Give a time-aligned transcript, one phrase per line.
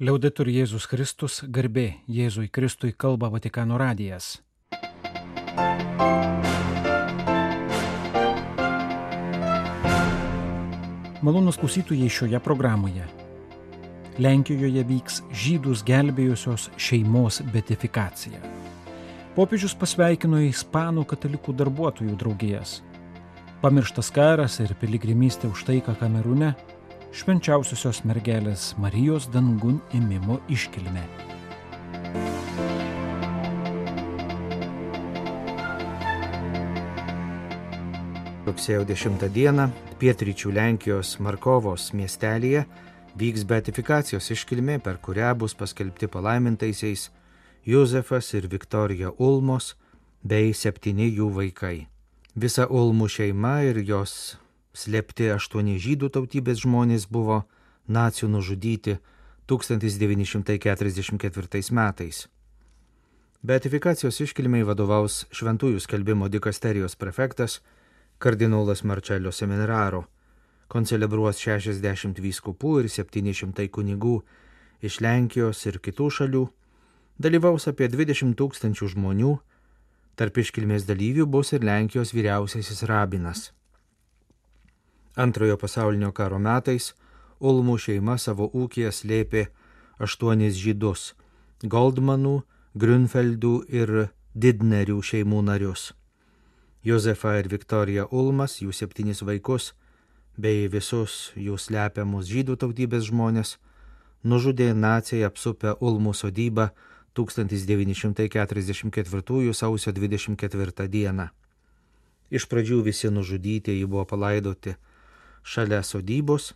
[0.00, 4.38] Liaudetur Jėzus Kristus, garbė Jėzui Kristui kalba Vatikano radijas.
[11.20, 13.04] Malonus klausytojai šioje programoje.
[14.16, 18.40] Lenkijoje vyks žydus gelbėjusios šeimos betifikacija.
[19.36, 22.78] Popiežius pasveikino Ispanų katalikų darbuotojų draugijas.
[23.60, 26.54] Pamirštas karas ir piligrimystė už taiką Kamerūne
[27.12, 31.02] švenčiausiosios mergelės Marijos dangun įmimo iškilme.
[38.48, 39.68] Rugsėjo 10 dieną
[40.00, 42.64] pietryčių Lenkijos Markovos miestelėje
[43.20, 47.10] vyks beatifikacijos iškilmė, per kurią bus paskelbti palaimintaisiais
[47.68, 49.74] Josefas ir Viktorija Ulmos
[50.24, 51.76] bei septyni jų vaikai.
[52.34, 54.38] Visa Ulmų šeima ir jos
[54.72, 57.42] slėpti aštuoni žydų tautybės žmonės buvo
[57.88, 58.98] nacijų nužudyti
[59.46, 62.28] 1944 metais.
[63.42, 67.60] Beatifikacijos iškilmiai vadovaus Šventųjų skelbimo dikasterijos prefektas
[68.22, 70.04] kardinolas Marčelio Seminaro,
[70.70, 74.22] koncelebruos 60 vyskupų ir 700 kunigų
[74.82, 76.44] iš Lenkijos ir kitų šalių,
[77.18, 79.38] dalyvaus apie 20 tūkstančių žmonių,
[80.14, 83.50] tarp iškilmės dalyvių bus ir Lenkijos vyriausiasis rabinas.
[85.14, 86.94] Antrojo pasaulinio karo metais
[87.42, 89.46] Ulmų šeima savo ūkiją slėpė
[89.98, 91.14] aštuonis žydus-
[91.74, 92.42] Goldmanų,
[92.74, 95.92] Grünfeldų ir Didnerių šeimų narius.
[96.82, 99.74] Jozefa ir Viktorija Ulmas, jų septynis vaikus,
[100.38, 103.58] bei visus jų slepiamus žydų tautybės žmonės,
[104.24, 106.70] nužudė nacijai apsupę Ulmų sodybą
[107.14, 111.28] 1944 sausio 24 dieną.
[112.30, 114.76] Iš pradžių visi nužudytieji buvo palaidoti
[115.42, 116.52] šalia sodybos,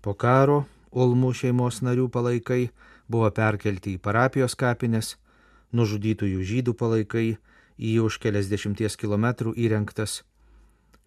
[0.00, 2.68] po karo Ulmų šeimos narių palaikai
[3.10, 5.16] buvo perkelti į parapijos kapines,
[5.74, 7.24] nužudytųjų žydų palaikai
[7.78, 10.22] į už keliasdešimties kilometrų įrengtas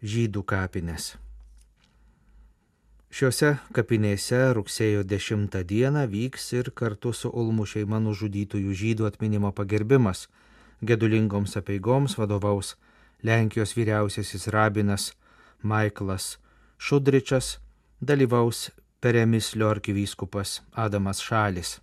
[0.03, 1.15] žydų kapines.
[3.07, 10.27] Šiuose kapinėse rugsėjo 10 dieną vyks ir kartu su Ulmų šeima nužudytųjų žydų atminimo pagerbimas.
[10.83, 12.75] Gedulingoms apieigoms vadovaus
[13.23, 15.13] Lenkijos vyriausiasis rabinas
[15.63, 16.35] Maiklas
[16.77, 17.59] Šudričas,
[17.99, 21.79] dalyvaus Peremislio arkivyskupas Adamas Šalis.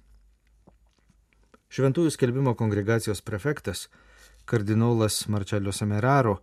[1.75, 3.89] Šventųjų skelbimo kongregacijos prefektas
[4.47, 6.39] kardinolas Marčelio Semeraro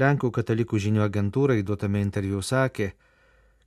[0.00, 2.92] Lenkų katalikų žinių agentūrai duotame interviu sakė,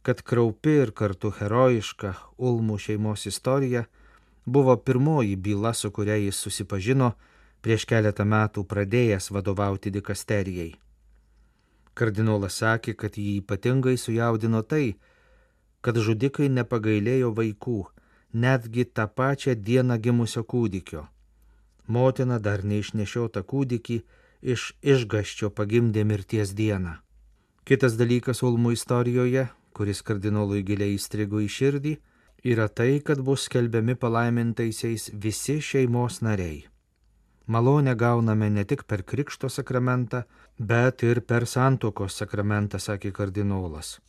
[0.02, 3.86] kad kraupi ir kartu herojiška Ulmų šeimos istorija
[4.46, 7.14] buvo pirmoji byla, su kuria jis susipažino
[7.62, 10.74] prieš keletą metų pradėjęs vadovauti dikasterijai.
[11.94, 14.96] Kardinolas sakė, kad jį ypatingai sujaudino tai,
[15.86, 17.80] kad žudikai nepagailėjo vaikų,
[18.34, 21.06] netgi tą pačią dieną gimusio kūdikio.
[21.88, 24.00] Motina dar neišnešiota kūdikį
[24.53, 26.98] iš išgaščio pagimdė mirties dieną.
[27.64, 31.94] Kitas dalykas Ulmų istorijoje, kuris kardinolui giliai įstrigo į širdį,
[32.44, 36.66] yra tai, kad bus skelbiami palaimintaisiais visi šeimos nariai.
[37.48, 40.24] Malonę gauname ne tik per Krikšto sakramentą,
[40.58, 44.00] bet ir per santokos sakramentą, sakė kardinolas.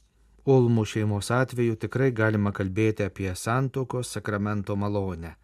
[0.45, 5.35] Ulmų šeimos atveju tikrai galima kalbėti apie santokos sakramento malonę.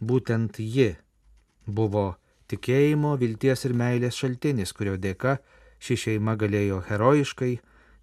[0.00, 0.96] Būtent ji
[1.66, 2.16] buvo
[2.52, 5.38] tikėjimo, vilties ir meilės šaltinis, kurio dėka
[5.82, 7.56] ši šeima galėjo herojiškai,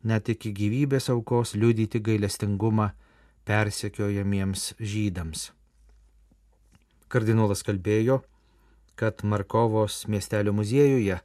[0.03, 2.90] net iki gyvybės aukos liudyti gailestingumą
[3.46, 5.52] persekiojamiems žydams.
[7.09, 8.20] Kardinolas kalbėjo,
[9.00, 11.20] kad Markovos miestelio muziejuje,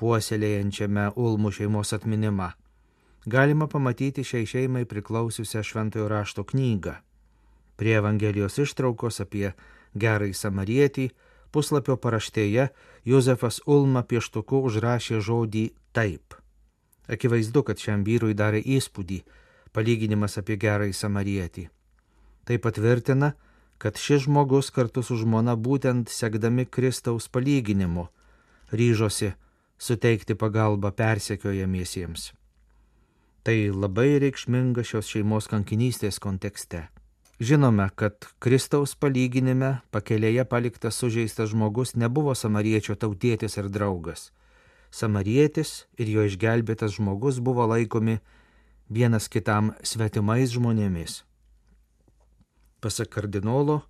[0.00, 2.50] puoselėjančiame Ulmų šeimos atminimą,
[3.26, 6.96] galima pamatyti šiai šeimai priklausiusią šventojo rašto knygą.
[7.76, 9.52] Prie Evangelijos ištraukos apie
[9.94, 11.06] gerąjį samarietį
[11.54, 12.68] puslapio paraštėje
[13.06, 16.34] Josefas Ulma pieštuku užrašė žodį taip.
[17.08, 19.22] Akivaizdu, kad šiam vyrui darė įspūdį
[19.74, 21.68] palyginimas apie gerąjį samarietį.
[22.44, 23.34] Tai patvirtina,
[23.78, 28.08] kad šis žmogus kartu su žmona būtent sekdami Kristaus palyginimu
[28.72, 29.34] ryžosi
[29.84, 32.32] suteikti pagalbą persekiojamiesiems.
[33.44, 36.86] Tai labai reikšminga šios šeimos kankinystės kontekste.
[37.44, 44.30] Žinome, kad Kristaus palyginime pakelėje paliktas sužeistas žmogus nebuvo samariečio tautietis ir draugas.
[44.94, 48.20] Samarietis ir jo išgelbėtas žmogus buvo laikomi
[48.88, 51.24] vienas kitam svetimais žmonėmis.
[52.80, 53.82] Pasak kardinolo,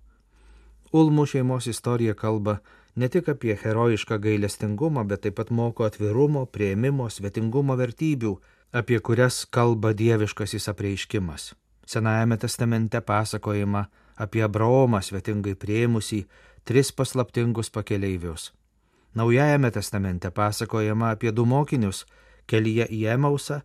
[0.95, 2.59] Ulmų šeimos istorija kalba
[2.95, 8.33] ne tik apie herojišką gailestingumą, bet taip pat moko atvirumo, prieimimo, svetingumo vertybių,
[8.71, 11.53] apie kurias kalba dieviškasis apreiškimas.
[11.85, 13.85] Senajame testamente pasakojama
[14.17, 16.23] apie Abraomą svetingai prieimusį
[16.65, 18.51] tris paslaptingus pakeleivius.
[19.15, 22.05] Naujajame testamente pasakojama apie du mokinius
[22.47, 23.61] kelyje į Emausą,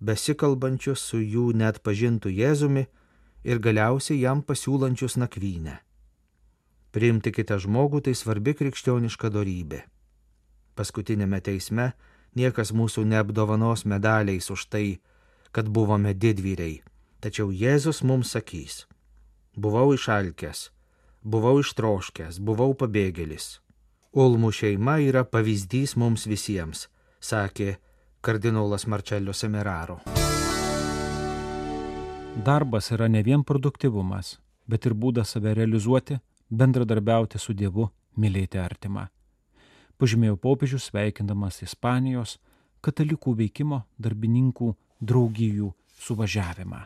[0.00, 2.86] besikalbančius su jų net pažintų Jėzumi
[3.44, 5.80] ir galiausiai jam pasiūlančius nakvynę.
[6.94, 9.80] Priimti kitą žmogų tai svarbi krikščioniška darybė.
[10.78, 11.88] Paskutinėme teisme
[12.38, 15.00] niekas mūsų neapdovanos medaliais už tai,
[15.50, 16.82] kad buvome didvyriai,
[17.18, 18.84] tačiau Jėzus mums sakys,
[19.58, 20.68] buvau išalkęs,
[21.22, 23.58] buvau ištroškęs, buvau pabėgėlis.
[24.14, 26.86] Ulmų šeima yra pavyzdys mums visiems,
[27.18, 27.72] sakė
[28.22, 29.98] kardinolas Marčelio Semeraro.
[32.46, 34.38] Darbas yra ne vien produktivumas,
[34.70, 36.20] bet ir būdas save realizuoti,
[36.54, 39.08] bendradarbiauti su Dievu, mylėti artimą.
[39.98, 42.38] Pažymėjo popiežius sveikindamas Ispanijos
[42.84, 45.70] katalikų veikimo darbininkų draugijų
[46.00, 46.84] suvažiavimą.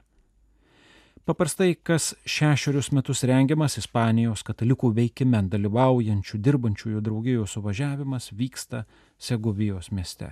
[1.28, 8.86] Paprastai kas šešerius metus rengiamas Ispanijos katalikų veikime dalyvaujančių dirbančiųjų draugijų suvažiavimas vyksta
[9.20, 10.30] Segovijos mieste.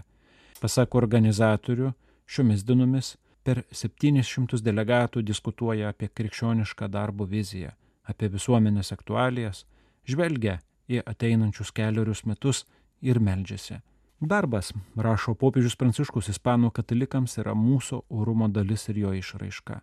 [0.61, 1.91] Pasak organizatorių,
[2.25, 3.11] šiomis dienomis
[3.45, 7.75] per 700 delegatų diskutuoja apie krikščionišką darbo viziją,
[8.07, 9.65] apie visuomenės aktualijas,
[10.07, 10.59] žvelgia
[10.89, 12.65] į ateinančius keliarius metus
[13.03, 13.81] ir meldžiasi.
[14.21, 19.81] Darbas, rašo popiežius Pranciškus ispanų katalikams, yra mūsų orumo dalis ir jo išraiška.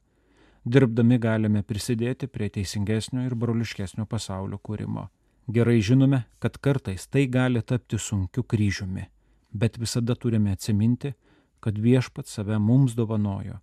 [0.66, 5.10] Dirbdami galime prisidėti prie teisingesnio ir broliškesnio pasaulio kūrimo.
[5.52, 9.10] Gerai žinome, kad kartais tai gali tapti sunkiu kryžiumi
[9.54, 11.14] bet visada turime atsiminti,
[11.60, 13.60] kad viešpat save mums dovanojo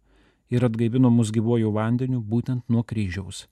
[0.51, 3.45] ir atgaivino mus gyvojų vandeniu būtent nuo kryžiaus.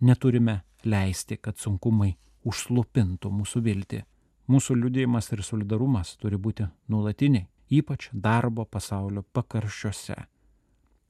[0.00, 2.14] Neturime leisti, kad sunkumai
[2.48, 4.02] užslupintų mūsų viltį.
[4.50, 10.16] Mūsų liudėjimas ir solidarumas turi būti nuolatiniai, ypač darbo pasaulio pakarščiuose.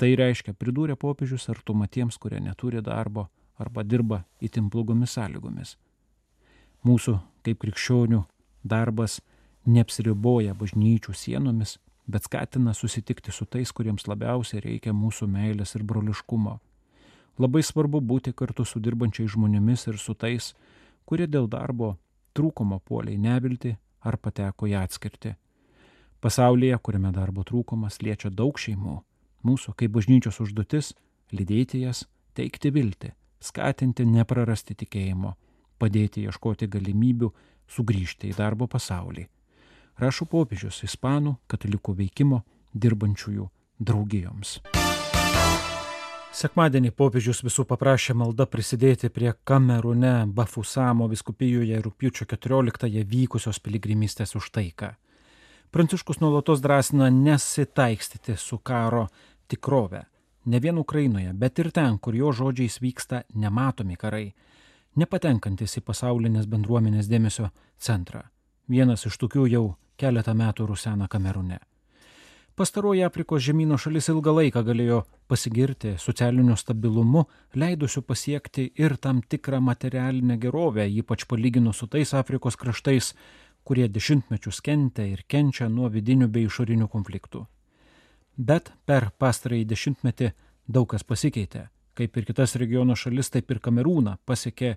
[0.00, 3.28] Tai reiškia, pridūrė popiežius artumą tiems, kurie neturi darbo
[3.60, 5.76] arba dirba itin blogomis sąlygomis.
[6.84, 8.22] Mūsų kaip krikščionių
[8.64, 9.18] darbas
[9.68, 11.76] neapsiriboja bažnyčių sienomis,
[12.08, 16.58] bet skatina susitikti su tais, kuriems labiausiai reikia mūsų meilės ir broliškumo.
[17.40, 20.52] Labai svarbu būti kartu su dirbančiais žmonėmis ir su tais,
[21.08, 21.94] kurie dėl darbo
[22.36, 23.72] trūkumo poliai nevilti
[24.04, 25.34] ar pateko į atskirti.
[26.20, 28.98] Pasaulyje, kuriame darbo trūkumas liečia daug šeimų,
[29.46, 30.92] mūsų kaip bažnyčios užduotis-
[31.36, 32.04] lydėti jas,
[32.34, 35.34] teikti viltį, skatinti neprarasti tikėjimo,
[35.78, 37.32] padėti ieškoti galimybių
[37.66, 39.28] sugrįžti į darbo pasaulį
[40.00, 42.42] rašo popiežius ispanų katalikų veikimo
[42.74, 43.48] dirbančiųjų
[43.80, 44.60] draugijoms.
[46.40, 54.48] Sekmadienį popiežius visų paprašė malda prisidėti prie Kamerune Bafusamo viskupijoje rūpiučio 14-ąją vykusios piligrimystės už
[54.54, 54.88] taiką.
[55.70, 59.02] Pranciškus nuolatos drąsina nesitaikstyti su karo
[59.52, 60.00] tikrove.
[60.46, 64.30] Ne vien Ukrainoje, bet ir ten, kur jo žodžiais vyksta nematomi karai,
[64.96, 68.24] nepatenkantis į pasaulinės bendruomenės dėmesio centrą.
[68.64, 69.66] Vienas iš tokių jau
[70.00, 71.60] keletą metų rusena Kamerune.
[72.60, 74.98] Pastaroji Afrikos žemynų šalis ilgą laiką galėjo
[75.32, 77.22] pasigirti socialiniu stabilumu,
[77.56, 83.14] leidusiu pasiekti ir tam tikrą materialinę gerovę, ypač palyginus su tais Afrikos kraštais,
[83.64, 87.46] kurie dešimtmečius kentė ir kenčia nuo vidinių bei išorinių konfliktų.
[88.36, 90.32] Bet per pastarąjį dešimtmetį
[90.68, 91.70] daug kas pasikeitė.
[91.96, 94.74] Kaip ir kitas regiono šalis, taip ir Kamerūną pasiekė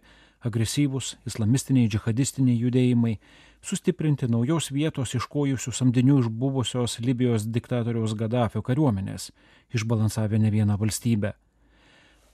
[0.47, 3.18] agresyvūs islamistiniai džihadistiniai judėjimai,
[3.64, 9.32] sustiprinti naujos vietos iškojusių samdinių iš buvusios Libijos diktatoriaus Gaddafio kariuomenės,
[9.74, 11.34] išbalansavę ne vieną valstybę.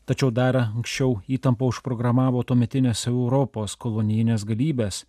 [0.10, 5.04] Tačiau dar anksčiau įtampa užprogramavo tuometinės Europos kolonijinės galybės,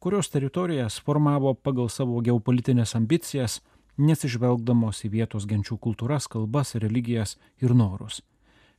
[0.00, 3.60] kurios teritorijas formavo pagal savo geopolitinės ambicijas,
[4.00, 8.22] nesižvelgdamos į vietos genčių kultūras, kalbas, religijas ir norus.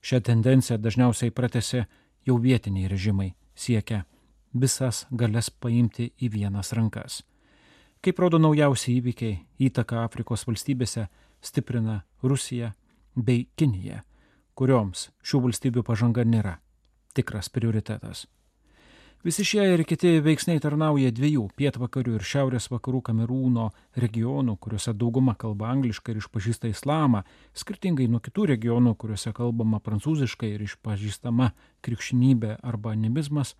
[0.02, 1.86] Šią tendenciją dažniausiai pratėsi
[2.26, 4.06] jau vietiniai režimai siekia
[4.54, 7.24] visas galės paimti į vienas rankas.
[8.02, 11.08] Kaip rodo naujausi įvykiai, įtaka Afrikos valstybėse
[11.42, 12.74] stiprina Rusija
[13.16, 14.04] bei Kinija,
[14.54, 16.58] kurioms šių valstybių pažanga nėra
[17.18, 18.28] tikras prioritetas.
[19.26, 25.34] Visi šie ir kiti veiksniai tarnauja dviejų- pietvakarių ir šiaurės vakarų Kamerūno regionų, kuriuose dauguma
[25.36, 27.24] kalba angliškai ir išpažįsta islamą,
[27.54, 31.52] skirtingai nuo kitų regionų, kuriuose kalbama prancūziškai ir išpažįstama
[31.82, 33.56] krikščionybė arba animizmas,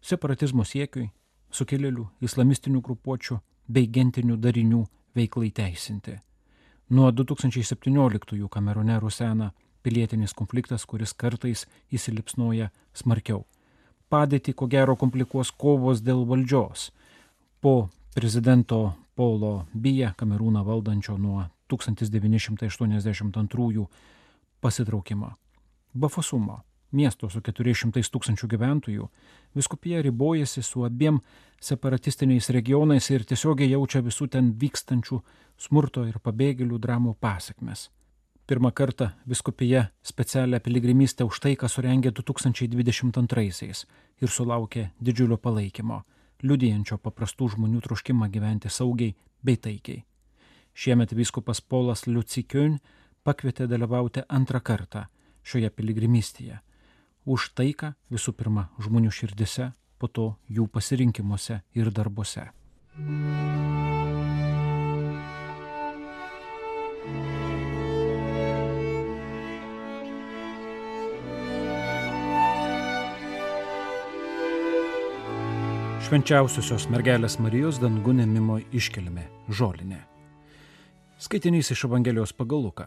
[0.00, 1.10] separatizmo siekiui,
[1.50, 3.38] sukilėlių, islamistinių grupuočių
[3.68, 4.86] bei gentinių darinių
[5.16, 6.18] veiklai teisinti.
[6.90, 9.52] Nuo 2017-ųjų Kamerone rusena
[9.82, 13.44] pilietinis konfliktas, kuris kartais įsilipsnoja smarkiau.
[14.08, 16.90] Padėtį ko gero komplikuos kovos dėl valdžios.
[17.60, 23.86] Po prezidento Paulo Bija Kamerūną valdančio nuo 1982
[24.60, 25.32] pasitraukimo.
[25.92, 26.62] Bafosumo
[26.92, 29.08] miesto su 400 tūkstančių gyventojų,
[29.54, 31.20] viskupija ribojasi su abiem
[31.60, 35.20] separatistiniais regionais ir tiesiogiai jaučia visų ten vykstančių
[35.58, 37.88] smurto ir pabėgėlių dramų pasiekmes.
[38.48, 43.84] Pirmą kartą viskupija specialią piligrimystę už taiką surengė 2022-aisiais
[44.22, 45.98] ir sulaukė didžiulio palaikymo,
[46.42, 49.12] liudijančio paprastų žmonių troškimą gyventi saugiai
[49.44, 50.04] bei taikiai.
[50.72, 52.78] Šiemet vyskupas Polas Liucikiun
[53.26, 55.04] pakvietė dalyvauti antrą kartą
[55.42, 56.62] šioje piligrimystėje
[57.28, 62.48] už taiką visų pirma žmonių širdise, po to jų pasirinkimuose ir darbuose.
[76.08, 79.98] Švenčiausiosios mergelės Marijos dangunė mimo iškelme žolinė.
[81.20, 82.86] Skaitinys iš Evangelijos pagal Luką.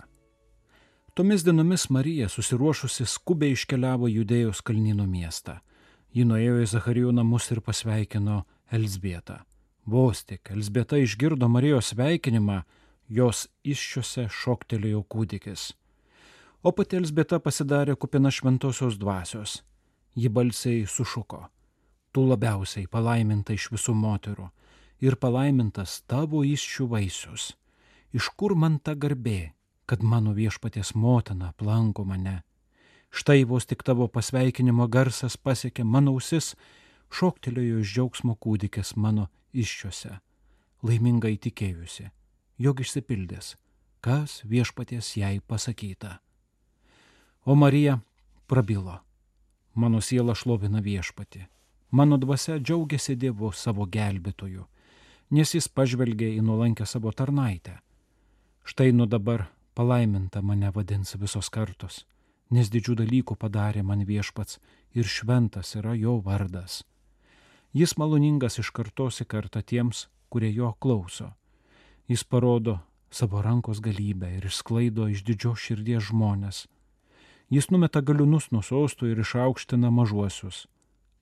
[1.13, 5.57] Tomis dienomis Marija susiruošusi skubiai iškeliavo Judėjos kalnynų miestą.
[6.15, 8.37] Ji nuėjo į Zacharijų namus ir pasveikino
[8.71, 9.41] Elsbietą.
[9.83, 12.61] Vos tik Elsbieta išgirdo Marijos sveikinimą,
[13.11, 15.67] jos iššiose šoktelėjo kūdikis.
[16.63, 19.59] O pati Elsbieta pasidarė kupina šventosios dvasios.
[20.15, 21.43] Ji balsiai sušuko.
[22.15, 24.47] Tu labiausiai palaiminta iš visų moterų
[25.03, 27.51] ir palaimintas tavo iššių vaisius.
[28.15, 29.51] Iš kur man ta garbė,
[29.85, 32.41] kad mano viešpaties motina aplanko mane.
[33.11, 36.55] Štai vos tik tavo pasveikinimo garsas pasiekė mano ausis,
[37.11, 40.15] šoktelėjo iš džiaugsmo kūdikis mano iššiose,
[40.87, 42.07] laimingai tikėjusi,
[42.57, 43.55] jog išsipildės,
[43.99, 46.19] kas viešpaties jai pasakyta.
[47.43, 47.99] O Marija
[48.47, 49.01] prabilo,
[49.73, 51.45] mano siela šlovina viešpati,
[51.91, 54.65] mano dvasia džiaugiasi Dievu savo gelbėtoju,
[55.31, 57.79] nes jis pažvelgė į nuolankę savo tarnaitę.
[58.63, 62.05] Štai nuo dabar palaiminta mane vadins visos kartos,
[62.49, 64.59] nes didžių dalykų padarė man viešpats
[64.93, 66.83] ir šventas yra jo vardas.
[67.73, 71.31] Jis maloningas iš kartos į kartą tiems, kurie jo klauso.
[72.07, 72.79] Jis parodo
[73.11, 76.65] savo rankos galybę ir išsklaido iš didžios širdies žmonės.
[77.51, 80.65] Jis numeta galiūnus nuo sostų ir išaukština mažuosius,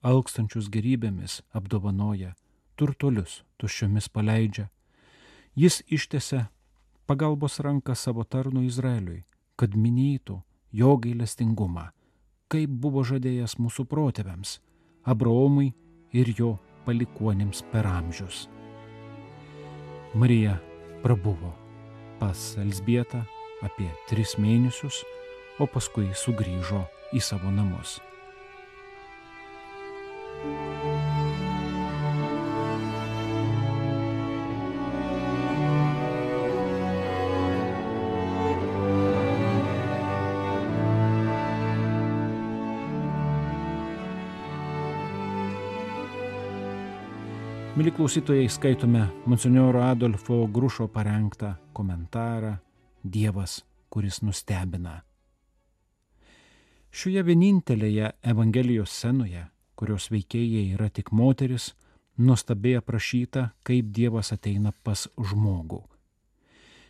[0.02, 2.36] alkstančius gerybėmis apdovanoja,
[2.78, 4.70] turtuolius tuščiomis paleidžia.
[5.58, 6.48] Jis ištėse
[7.10, 9.24] pagalbos ranką savo tarnu Izraeliui,
[9.58, 10.36] kad minėtų
[10.78, 11.88] jo gailestingumą,
[12.54, 14.60] kaip buvo žadėjęs mūsų protėviams,
[15.10, 15.72] Abraomui
[16.14, 16.52] ir jo
[16.86, 18.46] palikuonėms per amžius.
[20.14, 20.60] Marija
[21.02, 21.56] prabuvo
[22.22, 23.24] pas Elsbietą
[23.66, 25.02] apie tris mėnesius,
[25.58, 26.84] o paskui sugrįžo
[27.18, 27.98] į savo namus.
[47.76, 52.56] Mili klausytojai, skaitome Monsignoro Adolfo Grušo parengtą komentarą
[53.04, 55.02] Dievas, kuris nustebina.
[56.92, 59.46] Šioje vienintelėje Evangelijos scenoje,
[59.76, 61.76] kurios veikėjai yra tik moteris,
[62.18, 65.84] nuostabiai aprašyta, kaip Dievas ateina pas žmogų.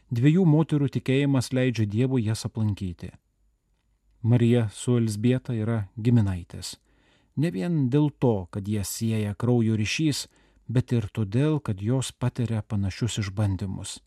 [0.09, 3.11] Dviejų moterų tikėjimas leidžia Dievui jas aplankyti.
[4.23, 6.77] Marija su Elsbieta yra giminaitės.
[7.35, 10.27] Ne vien dėl to, kad jie sieja kraujo ryšys,
[10.69, 13.97] bet ir todėl, kad jos patiria panašius išbandymus.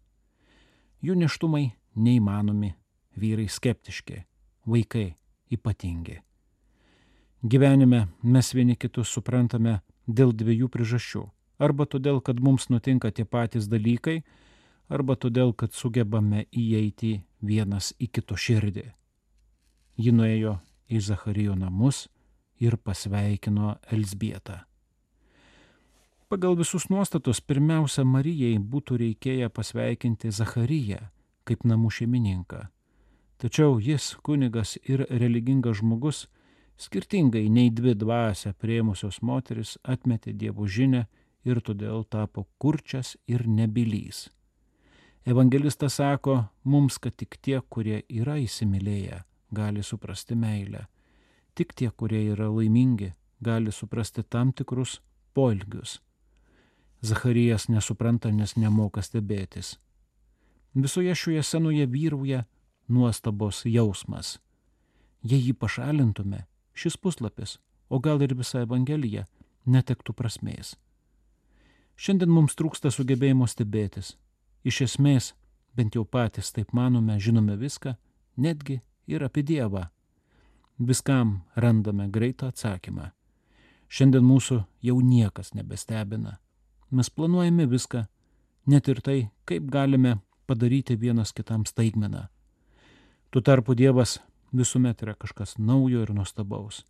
[1.03, 2.73] Jų neštumai neįmanomi,
[3.19, 4.23] vyrai skeptiški,
[4.71, 5.09] vaikai
[5.53, 6.21] ypatingi.
[7.43, 11.27] Gyvenime mes vieni kitus suprantame dėl dviejų priežasčių.
[11.59, 14.23] Arba todėl, kad mums nutinka tie patys dalykai,
[14.89, 18.87] arba todėl, kad sugebame įeiti vienas į kito širdį.
[19.99, 22.07] Ji nuėjo į Zacharijo namus
[22.63, 24.63] ir pasveikino Elsbietą.
[26.33, 31.01] Pagal visus nuostatus pirmiausia Marijai būtų reikėję pasveikinti Zacharyją
[31.45, 32.61] kaip namų šeimininką.
[33.37, 36.21] Tačiau jis, kunigas ir religingas žmogus,
[36.81, 41.03] skirtingai nei dvi dvasia prieimusios moteris, atmetė Dievo žinę
[41.45, 44.31] ir todėl tapo kurčias ir nebylys.
[45.29, 49.19] Evangelistas sako mums, kad tik tie, kurie yra įsimylėję,
[49.53, 50.87] gali suprasti meilę.
[51.53, 53.11] Tik tie, kurie yra laimingi,
[53.45, 55.03] gali suprasti tam tikrus
[55.37, 55.99] poelgius
[57.03, 59.77] Zacharijas nesupranta, nes nemoka stebėtis.
[60.75, 62.45] Visoje šioje scenoje vyrauja
[62.89, 64.39] nuostabos jausmas.
[65.23, 66.45] Jei jį pašalintume,
[66.75, 67.59] šis puslapis,
[67.91, 69.27] o gal ir visa Evangelija,
[69.67, 70.77] netektų prasmės.
[71.97, 74.17] Šiandien mums trūksta sugebėjimo stebėtis.
[74.65, 75.35] Iš esmės,
[75.77, 77.97] bent jau patys taip manome, žinome viską,
[78.37, 79.89] netgi ir apie Dievą.
[80.79, 83.13] viskam randame greitą atsakymą.
[83.89, 86.39] Šiandien mūsų jau niekas nebestebina.
[86.93, 88.05] Mes planuojame viską,
[88.69, 92.27] net ir tai, kaip galime padaryti vienas kitam staigmeną.
[93.31, 94.21] Tuo tarpu Dievas
[94.53, 96.83] visuomet yra kažkas naujo ir nuostabaus.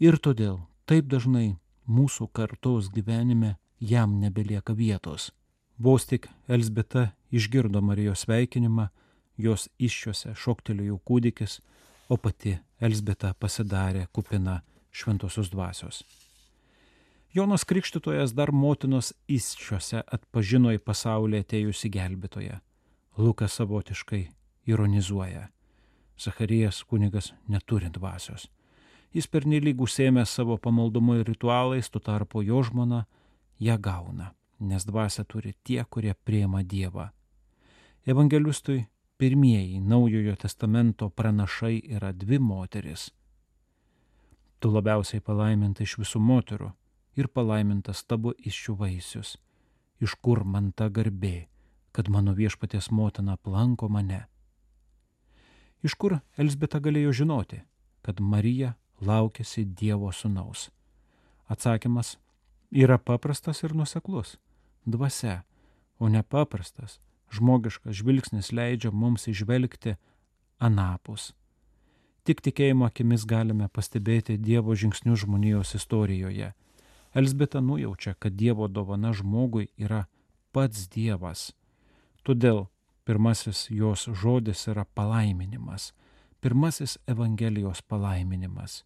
[0.00, 5.32] Ir todėl taip dažnai mūsų kartos gyvenime jam nebelieka vietos.
[5.78, 8.88] Vos tik Elsbeta išgirdo Marijos sveikinimą,
[9.36, 11.60] jos iššiose šoktelėjo kūdikis,
[12.08, 14.62] o pati Elsbeta pasidarė kupina
[14.92, 16.06] šventosios dvasios.
[17.32, 22.60] Jonas Krikštytojas dar motinos iššiose atpažino į pasaulį atėjusi gelbėtoje.
[23.18, 24.22] Lukas savotiškai
[24.66, 25.48] ironizuoja.
[26.20, 28.48] Zacharijas kunigas neturi dvasios.
[29.12, 33.04] Jis pernelyg užsėmė savo pamaldumo ir ritualais, tuo tarpu jo žmona
[33.60, 37.08] ją gauna nes dvasia turi tie, kurie prieima Dievą.
[38.06, 38.86] Evangelistui
[39.18, 43.10] pirmieji Naujojo testamento pranašai yra dvi moteris.
[44.58, 46.70] Tu labiausiai palaiminta iš visų moterų
[47.16, 49.36] ir palaimintas tavo iššių vaisius.
[50.00, 51.48] Iš kur man ta garbė,
[51.92, 54.26] kad mano viešpatės motina aplanko mane?
[55.82, 57.62] Iš kur Elsbeta galėjo žinoti,
[58.02, 60.68] kad Marija laukėsi Dievo sunaus?
[61.48, 62.16] Atsakymas
[62.70, 64.36] yra paprastas ir nuseklus
[64.86, 65.42] dvasia,
[65.98, 67.00] o ne paprastas,
[67.32, 69.96] žmogiškas žvilgsnis leidžia mums išvelgti
[70.58, 71.32] anapus.
[72.26, 76.52] Tik tikėjimo akimis galime pastebėti Dievo žingsnius žmonijos istorijoje.
[77.16, 80.04] Elsbeta nujaučia, kad Dievo dovana žmogui yra
[80.52, 81.54] pats Dievas.
[82.20, 82.66] Todėl
[83.08, 85.94] pirmasis jos žodis yra palaiminimas,
[86.44, 88.84] pirmasis Evangelijos palaiminimas.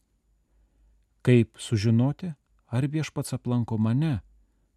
[1.26, 2.30] Kaip sužinoti,
[2.70, 4.20] ar viešpats aplanko mane?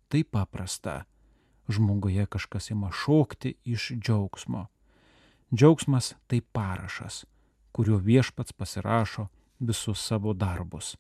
[0.09, 1.03] Tai paprasta
[1.69, 4.65] žmoguje kažkas ima šokti iš džiaugsmo.
[5.53, 7.25] Džiaugsmas tai parašas,
[7.71, 9.27] kuriuo viešpats pasirašo
[9.59, 10.97] visus savo darbus.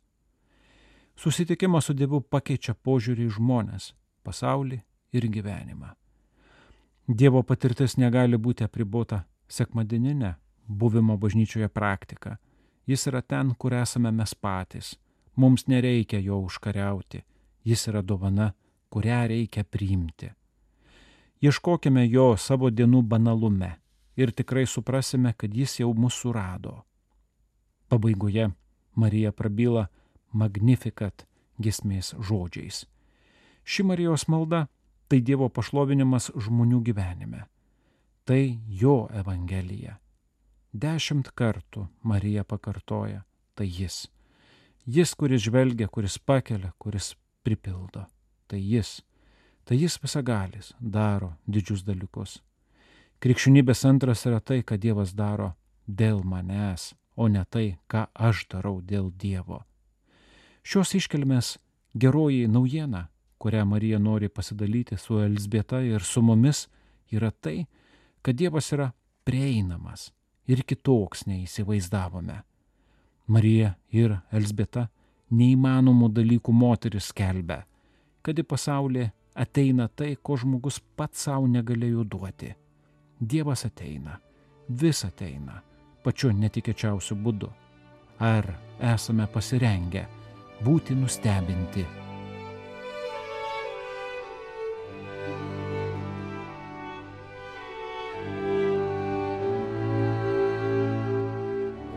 [1.15, 3.91] Susitikimas su Dievu pakeičia požiūrį į žmonės,
[4.23, 4.79] pasaulį
[5.13, 5.93] ir gyvenimą.
[7.07, 10.33] Dievo patirtis negali būti apribota sekmadieninė
[10.67, 12.37] buvimo bažnyčioje praktika.
[12.87, 14.95] Jis yra ten, kur esame mes patys.
[15.35, 17.23] Mums nereikia jo užkariauti.
[17.63, 18.53] Jis yra dovana,
[18.89, 20.31] kurią reikia priimti.
[21.43, 23.73] Ieškokime jo savo dienų banalume
[24.15, 26.83] ir tikrai suprasime, kad jis jau mūsų rado.
[27.89, 28.51] Pabaigoje
[28.95, 29.87] Marija prabyla
[30.33, 31.25] Magnificat
[31.61, 32.83] gesmės žodžiais.
[33.63, 34.65] Ši Marijos malda
[35.07, 37.45] tai Dievo pašlovinimas žmonių gyvenime.
[38.25, 39.99] Tai jo Evangelija.
[40.73, 43.23] Dešimt kartų Marija pakartoja,
[43.55, 44.07] tai jis.
[44.85, 48.07] Jis, kuris žvelgia, kuris pakelia, kuris pripildo.
[48.47, 49.01] Tai jis
[49.63, 52.41] tai jis visagalis, daro didžius dalykus.
[53.23, 55.53] Krikščionybės antras yra tai, ką Dievas daro
[55.87, 59.63] dėl manęs, o ne tai, ką aš darau dėl Dievo.
[60.63, 61.57] Šios iškelmės
[61.99, 66.69] geroji naujiena, kurią Marija nori pasidalyti su Elsbieta ir su mumis,
[67.11, 67.65] yra tai,
[68.21, 68.93] kad Dievas yra
[69.27, 70.13] prieinamas
[70.47, 72.37] ir kitoks neįsivaizdavome.
[73.27, 74.87] Marija ir Elsbieta
[75.35, 77.63] neįmanomų dalykų moteris skelbia,
[78.23, 82.53] kad į pasaulį ateina tai, ko žmogus pats savo negalėjo duoti.
[83.19, 84.15] Dievas ateina,
[84.69, 85.59] vis ateina,
[86.03, 87.51] pačiu netikėčiausiu būdu.
[88.23, 88.47] Ar
[88.79, 90.07] esame pasirengę
[90.63, 91.85] būti nustebinti?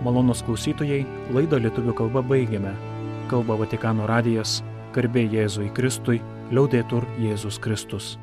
[0.07, 1.01] Malonus klausytojai,
[1.35, 2.77] laidą lietuvių kalba baigiame.
[3.31, 4.61] Kalba Vatikano radijas,
[4.95, 6.21] garbė Jėzui Kristui
[6.55, 8.15] Liaudetur Jėzus Kristus.